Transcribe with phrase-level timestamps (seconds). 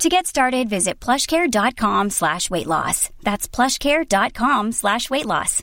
[0.00, 3.10] To get started, visit plushcare.com slash weight loss.
[3.24, 5.62] That's plushcare.com slash weight loss.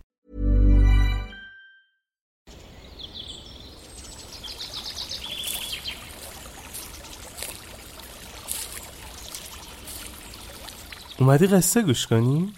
[11.19, 12.53] اومدی قصه گوش کنی؟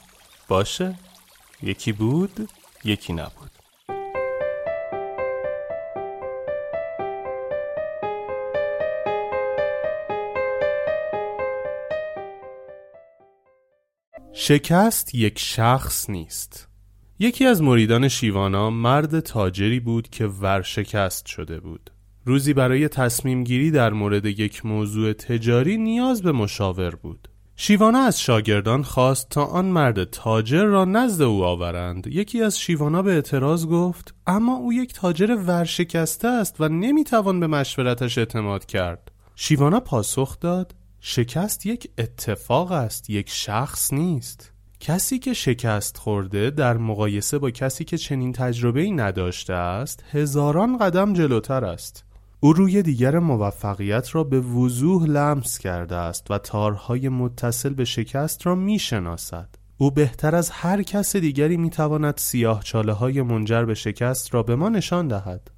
[0.47, 0.95] باشه
[1.63, 2.49] یکی بود
[2.83, 3.51] یکی نبود
[14.34, 16.68] شکست یک شخص نیست.
[17.18, 21.90] یکی از مریدان شیوانا مرد تاجری بود که ورشکست شده بود.
[22.24, 27.28] روزی برای تصمیم گیری در مورد یک موضوع تجاری نیاز به مشاور بود.
[27.56, 32.06] شیوانا از شاگردان خواست تا آن مرد تاجر را نزد او آورند.
[32.06, 37.46] یکی از شیوانا به اعتراض گفت اما او یک تاجر ورشکسته است و نمی‌توان به
[37.46, 39.12] مشورتش اعتماد کرد.
[39.36, 40.74] شیوانا پاسخ داد
[41.04, 47.84] شکست یک اتفاق است یک شخص نیست کسی که شکست خورده در مقایسه با کسی
[47.84, 52.04] که چنین تجربه نداشته است هزاران قدم جلوتر است
[52.40, 58.46] او روی دیگر موفقیت را به وضوح لمس کرده است و تارهای متصل به شکست
[58.46, 59.48] را می شناسد.
[59.78, 64.42] او بهتر از هر کس دیگری می تواند سیاه چاله های منجر به شکست را
[64.42, 65.50] به ما نشان دهد.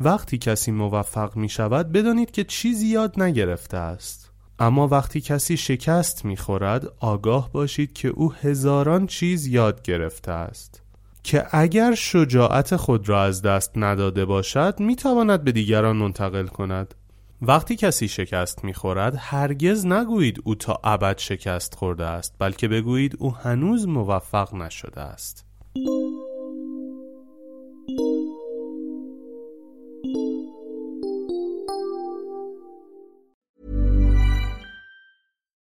[0.00, 4.27] وقتی کسی موفق می شود بدانید که چیزی یاد نگرفته است.
[4.58, 10.82] اما وقتی کسی شکست می خورد آگاه باشید که او هزاران چیز یاد گرفته است.
[11.22, 16.94] که اگر شجاعت خود را از دست نداده باشد می تواند به دیگران منتقل کند
[17.42, 23.16] وقتی کسی شکست می خورد هرگز نگویید او تا ابد شکست خورده است بلکه بگویید
[23.18, 25.47] او هنوز موفق نشده است